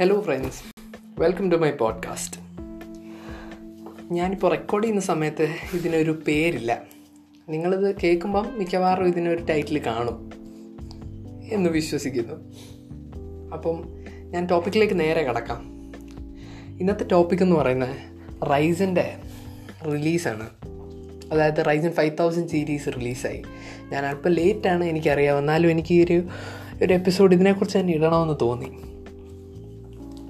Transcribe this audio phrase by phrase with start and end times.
[0.00, 0.62] Hello friends
[1.18, 2.40] welcome to my podcast
[4.14, 6.82] ഞാനിപ്പോൾ record ചെയ്യുന്ന സമയത്ത് ഇതിനൊരു പേരില്ല.
[7.48, 10.32] നിങ്ങളിത് കേൾക്കുമ്പം മിക്കവാറും ഇതിനൊരു ടൈറ്റിൽ കാണും
[11.52, 12.34] എന്ന് വിശ്വസിക്കുന്നു.
[13.52, 13.84] അപ്പം
[14.30, 15.64] ഞാൻ ടോപ്പിക്കിലേക്ക് നേരെ കിടക്കാം.
[16.80, 17.96] ഇന്നത്തെ ടോപ്പിക് എന്ന് പറയുന്നത്
[18.50, 19.16] റൈസിന്റെ
[19.86, 20.48] റിലീസാണ്.
[21.32, 23.42] അതായത് റൈസൻ ഫൈവ് തൗസൻഡ് സീരീസ് റിലീസായി.
[23.92, 25.38] ഞാൻ അല്പം ലേറ്റാണ് എനിക്കറിയാം.
[25.38, 26.22] എന്നാലും എനിക്ക് ഒരു
[26.82, 28.97] ഒരു എപ്പിസോഡ് ഇതിനെക്കുറിച്ച് തന്നെ ഇടണമെന്ന് തോന്നി.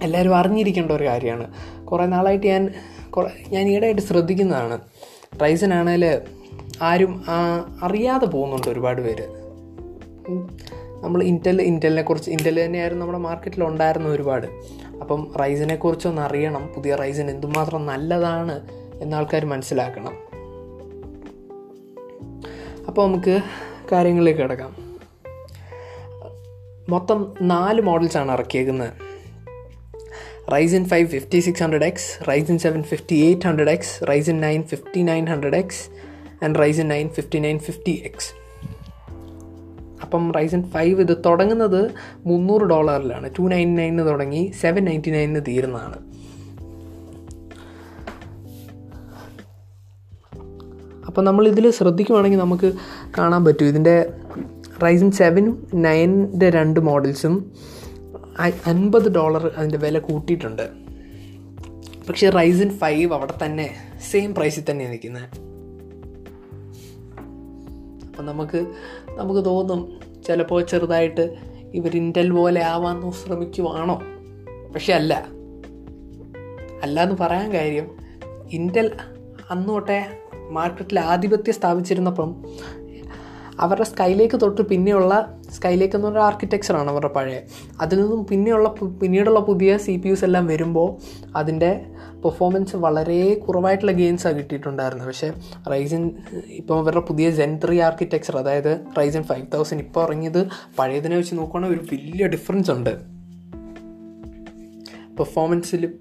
[0.02, 1.55] എല്ലാവരും അറിഞ്ഞിരിക്കേണ്ട ഒരു കാര്യമാണ്.
[1.84, 2.75] കുറേ നാളായിട്ട് ഞാൻ
[3.11, 4.80] കുറേ ഞാൻ ഈടായിട്ട് ശ്രദ്ധിക്കുന്നതാണ്.
[5.43, 6.21] റൈസൻ ആണെങ്കിൽ
[6.83, 7.24] ആരും
[7.83, 9.29] അറിയാതെ പോകുന്നുണ്ട് ഒരുപാട് പേര്.
[11.01, 14.47] നമ്മൾ ഇന്റൽ ഇന്റലിനെ കുറിച്ച് ഇന്റൽ തന്നെയായിരുന്നു നമ്മുടെ മാർക്കറ്റിൽ ഉണ്ടായിരുന്ന ഒരുപാട്.
[15.01, 16.73] അപ്പം റൈസിനെ കുറിച്ചൊന്ന് അറിയണം.
[16.77, 18.69] പുതിയ റൈസൻ എന്തുമാത്രം നല്ലതാണ്
[19.01, 20.19] എന്ന ആൾക്കാർ മനസ്സിലാക്കണം.
[22.87, 23.38] അപ്പോൾ നമുക്ക്
[23.93, 24.77] കാര്യങ്ങളിലേക്ക് കിടക്കാം.
[26.88, 29.07] മൊത്തം നാല് മോഡൽസാണ് ഇറക്കിയേക്കുന്നത്.
[30.52, 30.82] Ryzen
[34.37, 35.91] nine fifty nine hundred X
[36.45, 38.49] and Ryzen nine fifty nine fifty X
[40.02, 41.91] അപ്പം റൈസൻ ഫൈവ് ഇത് തുടങ്ങുന്നത്
[42.26, 43.30] മുന്നൂറ് ഡോളറിലാണ്.
[43.38, 45.99] ടു നയന്റി നയനിന് തുടങ്ങി സെവൻ നയന്റി നയനിന് തീരുന്നതാണ്.
[51.07, 52.73] അപ്പോൾ നമ്മൾ ഇതിൽ ശ്രദ്ധിക്കുവാണെങ്കിൽ നമുക്ക്
[53.19, 53.65] കാണാൻ പറ്റും.
[53.65, 54.10] ഇതിന്റെ
[54.82, 57.52] റൈസൻ സെവനും നയന്റെ രണ്ട് മോഡൽസും
[58.41, 60.71] അൻപത് ഡോളർ അതിന്റെ വില കൂട്ടിയിട്ടുണ്ട്.
[62.09, 63.75] പക്ഷേ റൈസൻ ഫൈവ് അവിടെ തന്നെ
[64.11, 65.22] സെയിം പ്രൈസിൽ തന്നെ നിൽക്കുന്നത്
[68.06, 68.66] അപ്പം നമുക്ക്
[69.11, 71.37] നമുക്ക് തോന്നും ചിലപ്പോൾ ചെറുതായിട്ട്
[71.75, 74.03] ഇവർ ഇന്റൽ പോലെ ആവാമെന്ന് ശ്രമിക്കുവാണോ?
[74.75, 75.27] പക്ഷെ അല്ല.
[76.83, 77.91] അല്ല എന്ന് പറയാൻ കാര്യം
[78.50, 78.91] ഇന്റൽ
[79.50, 80.19] അന്നോട്ടെ
[80.50, 82.44] മാർക്കറ്റിൽ ആധിപത്യം സ്ഥാപിച്ചിരുന്നപ്പം
[83.60, 87.41] അവരുടെ സ്കൈലേക്ക് തൊട്ട് പിന്നെയുള്ള സ്കൈലേക്ക് എന്ന് പറഞ്ഞ ആർക്കിടെക്ചറാണ് അവരുടെ പഴയ.
[87.81, 88.69] അതിൽ നിന്നും പിന്നെയുള്ള
[89.03, 90.88] പിന്നീടുള്ള പുതിയ സി പി യുസ് എല്ലാം വരുമ്പോൾ
[91.37, 91.84] അതിന്റെ
[92.24, 95.08] പെർഫോമൻസ് വളരെ കുറവായിട്ടുള്ള ഗെയിംസാണ് കിട്ടിയിട്ടുണ്ടായിരുന്നത്.
[95.08, 95.32] പക്ഷേ
[95.70, 96.10] റൈസൻ
[96.48, 100.47] ഇപ്പോൾ അവരുടെ പുതിയ ജെൻ ത്രീ ആർക്കിടെക്ചർ അതായത് റൈസൻ ഫൈവ് തൗസൻഡ് ഇപ്പോൾ ഇറങ്ങിയത്
[100.78, 103.18] പഴയതിനെ വെച്ച് നോക്കുകയാണെങ്കിൽ ഒരു വലിയ ഡിഫറൻസ് ഉണ്ട്.
[105.16, 105.94] പെർഫോമൻസിലും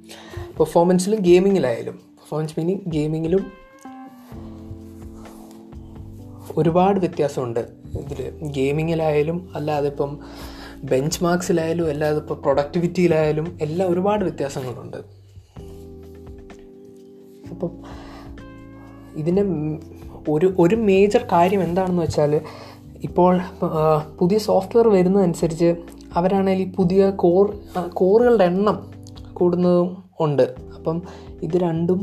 [0.59, 3.66] പെർഫോമൻസിലും ഗെയിമിങ്ങിലായാലും പെർഫോമൻസ് മീനിങ് ഗെയിമിങ്ങിലും
[6.57, 7.59] ഒരുപാട് വ്യത്യാസമുണ്ട്.
[7.99, 10.19] ഇതിൽ ഗെയിമിങ്ങിലായാലും അല്ലാതെ ഇപ്പം
[10.83, 14.97] ബെഞ്ച് മാർക്സിലായാലും അല്ലാതെ ഇപ്പോൾ പ്രൊഡക്ടിവിറ്റിയിലായാലും എല്ലാം ഒരുപാട് വ്യത്യാസങ്ങളുണ്ട്.
[17.49, 17.71] അപ്പം
[19.15, 19.43] ഇതിന്റെ
[20.29, 22.41] ഒരു ഒരു മേജർ കാര്യം എന്താണെന്ന് വെച്ചാൽ
[23.03, 23.39] ഇപ്പോൾ
[24.19, 25.75] പുതിയ സോഫ്റ്റ്വെയർ വരുന്നതനുസരിച്ച്
[26.13, 27.57] അവരാണെങ്കിൽ പുതിയ കോർ
[27.93, 28.77] കോറുകളുടെ എണ്ണം
[29.33, 30.55] കൂടുന്നതും ഉണ്ട്.
[30.75, 31.01] അപ്പം
[31.41, 31.99] ഇത് രണ്ടും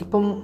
[0.00, 0.42] ഇപ്പം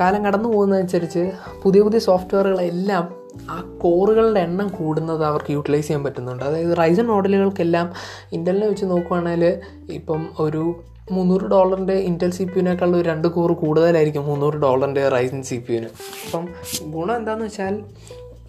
[0.00, 3.14] കാലം കടന്നു പോകുന്നതനുസരിച്ച് പുതിയ പുതിയ സോഫ്റ്റ്വെയറുകളെല്ലാം
[3.50, 6.44] ആ കോറുകളുടെ എണ്ണം കൂടുന്നത് അവർക്ക് യൂട്ടിലൈസ് ചെയ്യാൻ പറ്റുന്നുണ്ട്.
[6.44, 7.92] അതായത് റൈസൺ മോഡലുകൾക്കെല്ലാം
[8.32, 9.60] ഇന്റലിനെ വെച്ച് നോക്കുവാണെങ്കിൽ
[9.92, 10.80] ഇപ്പം ഒരു
[11.10, 15.72] മുന്നൂറ് ഡോളറിന്റെ ഇന്റൽ സി പി യുനേക്കാൾ ഒരു രണ്ട് കോറ് കൂടുതലായിരിക്കും മുന്നൂറ് ഡോളറിന്റെ റൈസൺ സി പി
[15.72, 16.48] യുന് അപ്പം
[16.90, 17.84] ഗുണം എന്താണെന്ന് വെച്ചാൽ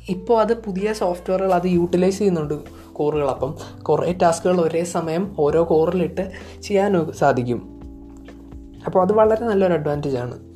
[0.10, 2.54] ഇപ്പോൾ അത് പുതിയ സോഫ്റ്റ്വെയറുകൾ അത് യൂട്ടിലൈസ് ചെയ്യുന്നുണ്ട്
[2.94, 3.30] കോറുകൾ.
[3.30, 6.32] അപ്പം കുറേ ടാസ്കുകൾ ഒരേ സമയം ഓരോ കോറിലിട്ട്
[6.64, 7.82] ചെയ്യാനും സാധിക്കും.
[8.86, 10.53] അപ്പോൾ അത് വളരെ നല്ലൊരു അഡ്വാന്റേജ് ആണ്.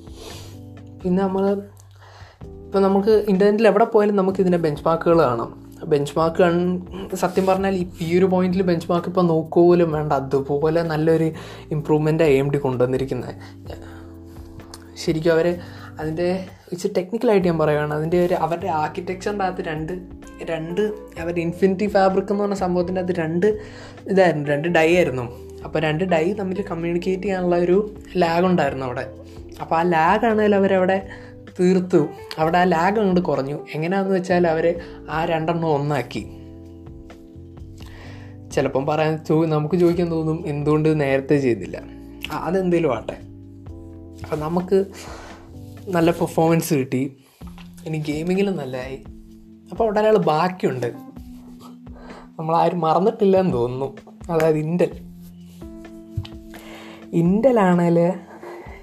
[1.07, 1.61] പിന്നെ നമ്മൾ
[2.65, 5.71] ഇപ്പോൾ നമുക്ക് ഇന്റർനെറ്റിൽ എവിടെ പോയാലും നമുക്ക് ഇതിന്റെ ബെഞ്ച് മാർക്കുകൾ കാണാം.
[5.85, 10.13] ബെഞ്ച് മാർക്ക് സത്യം പറഞ്ഞാൽ ഈ ഒരു പോയിന്റിൽ ബെഞ്ച് മാർക്ക് ഇപ്പോൾ നോക്കുപോലും വേണ്ട.
[10.13, 11.31] അതുപോലെ നല്ലൊരു
[11.71, 13.35] ഇമ്പ്രൂവ്മെന്റ് എം ഡി കൊണ്ടുവന്നിരിക്കുന്നത്
[14.97, 15.55] ശരിക്കും അവർ
[15.99, 19.93] അതിന്റെ ഇച്ചിരി ടെക്നിക്കലായിട്ട് ഞാൻ പറയുകയാണ് അതിന്റെ ഒരു അവരുടെ ആർക്കിടെക്ചറിന്റെ അകത്ത് രണ്ട്
[20.43, 20.81] രണ്ട്
[21.21, 23.47] അവരുടെ ഇൻഫിനിറ്റി ഫാബ്രിക് എന്ന് പറഞ്ഞ സംഭവത്തിന്റെ അകത്ത് രണ്ട്
[24.07, 24.49] ഇതായിരുന്നു.
[24.49, 25.46] രണ്ട് ഡൈ ആയിരുന്നു.
[25.63, 29.13] അപ്പോൾ രണ്ട് ഡൈ തമ്മിൽ കമ്മ്യൂണിക്കേറ്റ് ചെയ്യാനുള്ള ഒരു ലാഗ് ഉണ്ടായിരുന്നു അവിടെ.
[29.61, 31.07] അപ്പോൾ ആ ലാഗ് ആണെങ്കിൽ അവരവിടെ
[31.59, 32.07] തീർത്തു.
[32.37, 33.65] അവിടെ ആ ലാഗ് അങ്ങോട്ട് കുറഞ്ഞു.
[33.73, 34.79] എങ്ങനെയാണെന്ന് വെച്ചാൽ അവർ
[35.09, 36.27] ആ രണ്ടെണ്ണം ഒന്നാക്കി.
[38.51, 41.81] ചിലപ്പം പറയാൻ ചോ നമുക്ക് ചോദിക്കാൻ തോന്നും എന്തുകൊണ്ട് നേരത്തെ ചെയ്തില്ല.
[42.31, 43.17] അതെന്തേലും ആട്ടെ
[44.23, 44.85] അപ്പം നമുക്ക്
[45.87, 47.17] നല്ല പെർഫോമൻസ് കിട്ടി.
[47.85, 49.03] ഇനി ഗെയിമിങ്ങിലും നല്ലതായി.
[49.71, 50.93] അപ്പോൾ അവിടെ ഒരാൾ ബാക്കിയുണ്ട്.
[52.39, 53.97] നമ്മളാരും മറന്നിട്ടില്ല എന്ന് തോന്നുന്നു.
[54.31, 55.06] അതായത് ഇൻഡൽ
[57.13, 58.13] ഇൻഡലാണെങ്കിൽ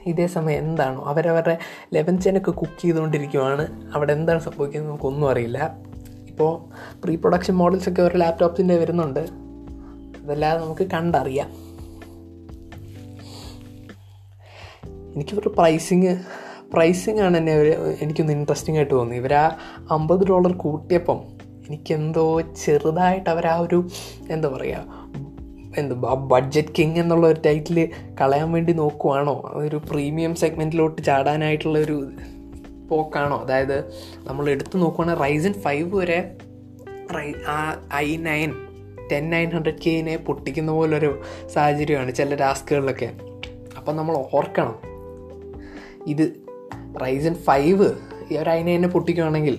[0.06, 1.04] ഇതേ സമയം എന്താണോ?
[1.04, 1.58] അവരവരുടെ
[1.94, 3.92] ലെവൻ ചെനൊക്കെ കുക്ക് ചെയ്തുകൊണ്ടിരിക്കുവാണ്.
[3.94, 5.78] അവിടെ എന്താണ് സംഭവിക്കുന്നത് നമുക്കൊന്നും അറിയില്ല.
[6.28, 6.64] ഇപ്പോൾ
[7.04, 9.20] പ്രീ പ്രൊഡക്ഷൻ മോഡൽസൊക്കെ അവരുടെ ലാപ്ടോപ്സിന്റെ വരുന്നുണ്ട്.
[9.20, 11.64] അതല്ലാതെ നമുക്ക് കണ്ടറിയാം.
[15.14, 16.16] എനിക്കിവരുടെ പ്രൈസിങ്
[16.72, 19.56] പ്രൈസിങ് ആണ് എന്നെ അവർ എനിക്കൊന്ന് ഇൻട്രസ്റ്റിംഗ് ആയിട്ട് തോന്നി ഇവർ ആ
[19.90, 21.20] അമ്പത് ഡോളർ കൂട്ടിയപ്പം
[21.68, 23.88] എനിക്കെന്തോ ചെറുതായിട്ട് അവർ ആ ഒരു
[24.30, 25.03] എന്താ പറയുക
[25.78, 27.88] എന്ത് ബഡ്ജറ്റ് കിങ് എന്നുള്ള ഒരു ടൈറ്റിൽ
[28.20, 29.50] കളയാൻ വേണ്ടി നോക്കുവാണോ?
[29.54, 32.10] ഒരു പ്രീമിയം സെഗ്മെന്റിലോട്ട് ചാടാനായിട്ടുള്ള ഒരു
[32.90, 33.38] പോക്കാണോ?
[33.38, 33.84] അതായത്
[34.24, 36.36] നമ്മൾ എടുത്തു നോക്കുവാണെങ്കിൽ റൈസൻ ഫൈവ് വരെ
[37.16, 37.32] റൈ
[37.94, 38.52] i nine
[39.12, 41.20] ten nine hundred കെയിനെ പൊട്ടിക്കുന്ന പോലൊരു
[41.54, 43.12] സാഹചര്യമാണ് ചില ടാസ്കുകളിലൊക്കെ.
[43.76, 44.78] അപ്പം നമ്മൾ ഓർക്കണം
[46.06, 46.32] ഇത്
[47.02, 47.92] റൈസൻ ഫൈവ്
[48.30, 49.58] ഈ ഒരു ഐ നയനെ പൊട്ടിക്കുകയാണെങ്കിൽ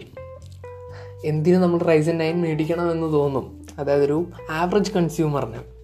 [1.26, 3.66] എന്തിനു നമ്മൾ റൈസൻ നയൻ മേടിക്കണം എന്ന് തോന്നും?
[3.80, 5.75] അതായത് ഒരു ആവറേജ് കൺസ്യൂമറിന്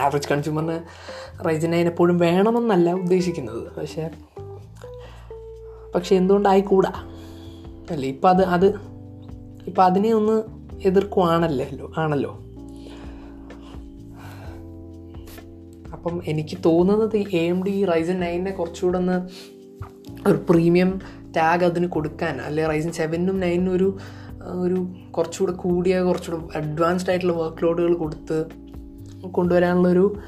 [0.00, 0.78] ആവറേജ് കൺസ്യൂമറിന്
[1.48, 3.72] റൈസൻ നയൻ എപ്പോഴും വേണമെന്നല്ല ഉദ്ദേശിക്കുന്നത്.
[3.80, 4.10] പക്ഷേ
[5.94, 6.92] പക്ഷെ എന്തുകൊണ്ടായിക്കൂടാ?
[7.90, 8.66] അല്ലേ ഇപ്പം അത് അത്
[9.66, 10.42] ഇപ്പം അതിനെ ഒന്ന്
[10.84, 12.38] എതിർക്കുവാണല്ലോ ആണല്ലോ?
[15.92, 19.28] അപ്പം എനിക്ക് തോന്നുന്നത് ഈ എം ഡി റൈസൻ നയനെ കുറച്ചുകൂടെ ഒന്ന്
[20.28, 21.00] ഒരു പ്രീമിയം
[21.36, 23.98] ടാഗ് അതിന് കൊടുക്കാൻ അല്ലെ റൈസൻ സെവനും നയനും ഒരു
[24.42, 28.44] ഒരു കുറച്ചുകൂടെ കൂടിയ കുറച്ചുകൂടെ അഡ്വാൻസ്ഡ് ആയിട്ടുള്ള വർക്ക് ലോഡുകൾ കൊടുത്ത്
[29.26, 30.18] കൊണ്ടുവരാനുള്ളൊരു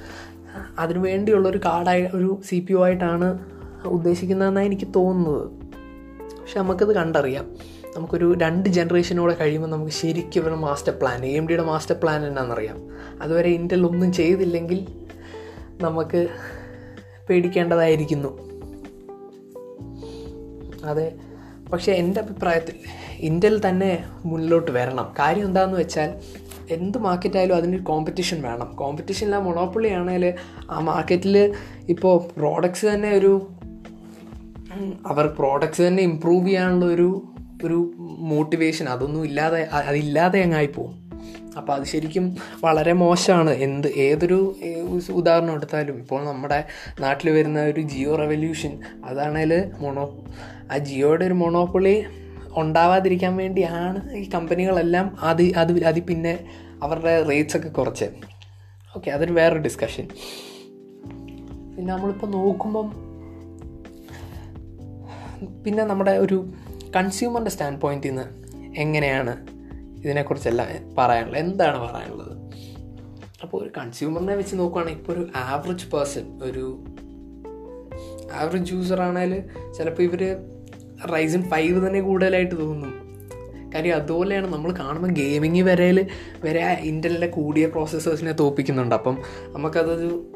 [0.78, 3.38] അതിനു വേണ്ടിയുള്ളൊരു കാർഡായി ഒരു സി പി ഒ ആയിട്ടാണ്
[3.84, 5.50] ഉദ്ദേശിക്കുന്നതെന്നാണ് എനിക്ക് തോന്നുന്നത്.
[6.40, 7.56] പക്ഷെ നമുക്കത് കണ്ടറിയാം.
[7.96, 12.78] നമുക്കൊരു രണ്ട് ജനറേഷനോടെ കഴിയുമ്പോൾ നമുക്ക് ശരിക്കും ഒരു മാസ്റ്റർ പ്ലാൻ എ എം ഡിയുടെ മാസ്റ്റർ പ്ലാൻ എന്നാണെന്നറിയാം.
[13.22, 14.86] അതുവരെ ഇന്റൽ ഒന്നും ചെയ്തില്ലെങ്കിൽ
[15.80, 16.28] നമുക്ക്
[17.30, 18.52] പേടിക്കേണ്ടതായിരിക്കുന്നു.
[20.84, 21.12] അതെ
[21.72, 22.74] പക്ഷേ എന്റെ അഭിപ്രായത്തിൽ
[23.18, 25.14] ഇന്റൽ തന്നെ മുന്നിലോട്ട് വരണം.
[25.18, 26.14] കാര്യം എന്താണെന്ന് വെച്ചാൽ
[26.70, 28.76] എന്ത് മാർക്കറ്റായാലും അതിന് അതിനൊരു കോമ്പറ്റീഷൻ വേണം.
[28.76, 30.34] കോമ്പറ്റീഷൻ ഇല്ല മൊണോപ്പൊളി ആണെങ്കിൽ
[30.70, 31.52] ആ മാർക്കറ്റിൽ
[31.88, 33.48] ഇപ്പോൾ പ്രോഡക്റ്റ്സ് തന്നെ ഒരു
[35.06, 37.22] അവർ പ്രോഡക്റ്റ്സ് തന്നെ ഇമ്പ്രൂവ് ചെയ്യാനുള്ള ഒരു
[37.64, 41.02] ഒരു മോട്ടിവേഷൻ അതൊന്നും ഇല്ലാതെ അതില്ലാതെ അങ്ങായി പോകും
[41.58, 43.50] അപ്പോൾ അത് ശരിക്കും വളരെ മോശമാണ്.
[43.50, 44.54] എന്ത് ഏതൊരു
[45.12, 46.64] ഉദാഹരണം എടുത്താലും ഇപ്പോൾ നമ്മുടെ
[47.00, 50.24] നാട്ടിൽ വരുന്ന ഒരു ജിയോ റെവല്യൂഷൻ അതാണേൽ മൊണോ
[50.72, 52.04] ആ ജിയോയുടെ ഒരു മൊണോപ്പൊളി
[52.56, 56.44] ഉണ്ടാവാതിരിക്കാൻ വേണ്ടിയാണ് ഈ കമ്പനികളെല്ലാം അത് അത് അത് പിന്നെ
[56.82, 58.04] അവരുടെ റേറ്റ്സ് ഒക്കെ കുറച്ച്.
[58.96, 60.08] ഓക്കെ അതൊരു വേറൊരു ഡിസ്കഷൻ
[61.76, 63.12] പിന്നെ നമ്മളിപ്പോൾ നോക്കുമ്പം
[65.64, 66.52] പിന്നെ നമ്മുടെ ഒരു
[66.96, 68.24] കൺസ്യൂമറിന്റെ സ്റ്റാൻഡ് പോയിന്റിൽ നിന്ന്
[68.76, 69.46] എങ്ങനെയാണ്
[70.00, 71.40] ഇതിനെക്കുറിച്ചെല്ലാം പറയാനുള്ളത്?
[71.40, 72.52] എന്താണ് പറയാനുള്ളത്?
[73.42, 76.84] അപ്പോൾ ഒരു കൺസ്യൂമറിനെ വെച്ച് നോക്കുകയാണെങ്കിൽ ഇപ്പോൾ ഒരു ആവറേജ് പേഴ്സൺ ഒരു
[78.32, 80.36] ആവറേജ് യൂസർ ആണെങ്കിൽ ചിലപ്പോൾ ഇവർ
[81.06, 83.02] റൈസൺ ഫൈവ് തന്നെ കൂടുതലായിട്ട് തോന്നുന്നു.
[83.74, 86.06] കാര്യം അതുപോലെയാണ് നമ്മൾ കാണുമ്പോൾ ഗെയിമിങ് വരയിൽ
[86.44, 88.94] വരെ ഇന്റലിന്റെ കൂടിയ പ്രോസസ്സേഴ്സിനെ തോപ്പിക്കുന്നുണ്ട്.
[88.94, 89.18] അപ്പം
[89.48, 90.26] നമുക്കതൊരു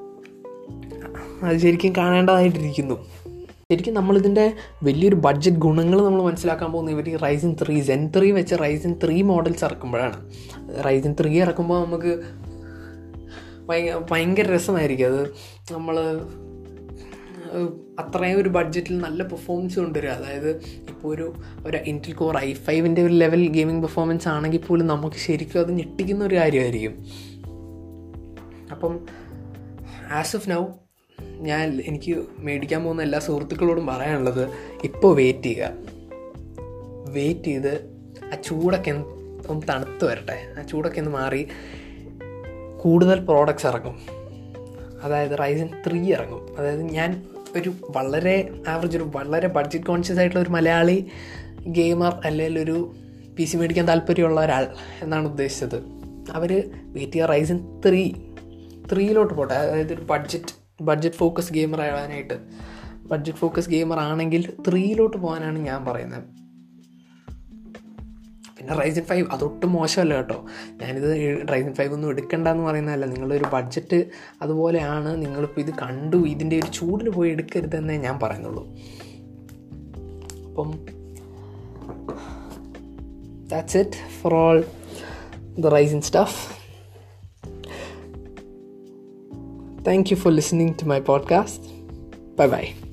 [1.43, 3.07] അത് ശരിക്കും കാണേണ്ടതായിട്ടിരിക്കുന്നു.
[3.73, 4.53] ശരിക്കും നമ്മളിതിന്റെ
[4.83, 9.65] വലിയൊരു ബഡ്ജറ്റ് ഗുണങ്ങൾ നമ്മൾ മനസ്സിലാക്കാൻ പോകുന്നത് ഇവർ റൈസിൻ ത്രീ ജെൻ ത്രീ വെച്ച് റൈസൻ ത്രീ മോഡൽസ്
[9.65, 10.33] ഇറക്കുമ്പോഴാണ്.
[10.85, 12.21] റൈസൻ ത്രീ ഇറക്കുമ്പോൾ നമുക്ക്
[14.11, 15.07] ഭയങ്കര രസമായിരിക്കും.
[15.07, 15.23] അത്
[15.73, 16.21] നമ്മൾ
[17.99, 20.11] അത്രയും ഒരു ബഡ്ജറ്റിൽ നല്ല പെർഫോമൻസ് കൊണ്ടുവരിക.
[20.11, 20.51] അതായത്
[20.89, 21.35] ഇപ്പോൾ ഒരു
[21.67, 26.25] ഒരു ഇന്റിൽ കോർ ഐ ഫൈവിന്റെ ഒരു ലെവൽ ഗെയിമിംഗ് പെർഫോമൻസ് ആണെങ്കിൽ പോലും നമുക്ക് ശരിക്കും അത് ഞെട്ടിക്കുന്ന
[26.25, 27.07] ഒരു കാര്യമായിരിക്കും.
[28.71, 29.07] അപ്പം
[30.11, 30.67] ആസ് ഓഫ് നൗ
[31.21, 34.49] ഞാൻ എനിക്ക് മേടിക്കാൻ പോകുന്ന എല്ലാ സുഹൃത്തുക്കളോടും പറയാനുള്ളത്
[34.85, 35.71] ഇപ്പോൾ വെയിറ്റ് ചെയ്യുക.
[37.09, 37.73] വെയിറ്റ് ചെയ്ത്
[38.33, 38.91] ആ ചൂടൊക്കെ
[39.49, 40.55] ഒന്ന് തണുത്ത് വരട്ടെ.
[40.59, 41.49] ആ ചൂടൊക്കെ ഒന്ന് മാറി
[42.79, 43.99] കൂടുതൽ പ്രോഡക്റ്റ്സ് ഇറങ്ങും.
[45.03, 46.59] അതായത് റൈസൻ ത്രീ ഇറങ്ങും.
[46.59, 51.07] അതായത് ഞാൻ ഒരു വളരെ ആവറേജ് ഒരു വളരെ ബഡ്ജറ്റ് കോൺഷ്യസ് ആയിട്ടുള്ള ഒരു മലയാളി
[51.67, 52.93] ഗെയിമർ അല്ലെങ്കിൽ ഒരു
[53.39, 54.67] പി സി മേടിക്കാൻ താല്പര്യമുള്ള ഒരാൾ
[55.03, 55.77] എന്നാണ് ഉദ്ദേശിച്ചത്.
[56.33, 58.13] അവർ വെയിറ്റ് ചെയ്യുക റൈസൻ ത്രീ
[58.93, 59.55] ത്രീയിലോട്ട് പോട്ടെ.
[59.55, 62.35] അതായത് ഒരു ബഡ്ജറ്റ് ബഡ്ജറ്റ് ഫോക്കസ് ഗെയിമർ ആവാനായിട്ട്.
[63.09, 66.46] ബഡ്ജറ്റ് ഫോക്കസ് ഗെയിമർ ആണെങ്കിൽ ത്രീയിലോട്ട് പോകാനാണ് ഞാൻ പറയുന്നത്.
[68.67, 70.45] പിന്നെ റൈസൻ ഫൈവ് അതൊട്ടും മോശമല്ല കേട്ടോ.
[70.83, 73.07] ഞാനിത് റൈസൻ ഫൈവ് ഒന്നും എടുക്കണ്ട എന്ന് പറയുന്നതല്ല.
[73.07, 74.05] നിങ്ങളുടെ ഒരു ബഡ്ജറ്റ്
[74.43, 78.65] അതുപോലെയാണ് നിങ്ങളിപ്പോൾ ഇത് കണ്ടു ഇതിന്റെ ഒരു ചൂടിന് പോയി എടുക്കരുതെന്നേ ഞാൻ പറയുന്നുള്ളൂ.
[80.49, 80.87] അപ്പം
[83.49, 84.65] that's it for all
[85.59, 86.57] the Ryzen stuff
[89.87, 91.65] thank you for listening to my podcast
[92.39, 92.86] bye bye.